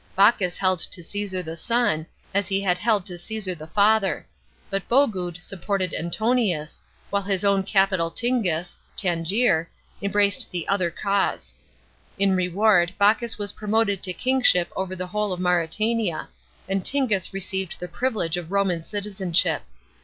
Bocchus 0.17 0.57
held 0.57 0.79
to 0.79 1.03
Caesar 1.03 1.43
the 1.43 1.55
son, 1.55 2.07
as 2.33 2.47
he 2.47 2.59
had 2.61 2.79
held 2.79 3.05
to 3.05 3.19
Caesar 3.19 3.53
the 3.53 3.67
father; 3.67 4.25
but 4.67 4.89
Bogud 4.89 5.39
supported 5.39 5.93
Antonius, 5.93 6.79
while 7.11 7.21
his 7.21 7.45
own 7.45 7.61
capital 7.61 8.09
Tingis 8.09 8.79
(Tangier) 8.97 9.69
embraced 10.01 10.49
the 10.49 10.67
other 10.67 10.89
cause. 10.89 11.53
In 12.17 12.35
reward, 12.35 12.95
Bocchus 12.97 13.37
was 13.37 13.51
promoted 13.51 14.01
to 14.01 14.11
kingship 14.11 14.73
over 14.75 14.95
the 14.95 15.05
whole 15.05 15.31
of 15.31 15.39
Mauretania; 15.39 16.29
and 16.67 16.83
Tingis 16.83 17.31
received 17.31 17.79
the 17.79 17.87
privilege 17.87 18.37
of 18.37 18.51
Roman 18.51 18.81
citizenship. 18.81 19.61